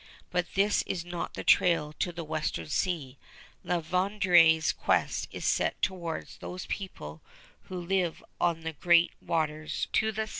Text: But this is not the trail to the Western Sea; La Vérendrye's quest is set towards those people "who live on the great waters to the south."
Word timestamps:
But 0.31 0.55
this 0.55 0.81
is 0.87 1.05
not 1.05 1.35
the 1.35 1.43
trail 1.43 1.93
to 1.99 2.11
the 2.11 2.23
Western 2.23 2.69
Sea; 2.69 3.19
La 3.63 3.81
Vérendrye's 3.81 4.71
quest 4.71 5.27
is 5.31 5.45
set 5.45 5.79
towards 5.79 6.37
those 6.37 6.65
people 6.65 7.21
"who 7.65 7.79
live 7.79 8.23
on 8.39 8.61
the 8.61 8.73
great 8.73 9.11
waters 9.21 9.89
to 9.93 10.11
the 10.11 10.25
south." 10.25 10.29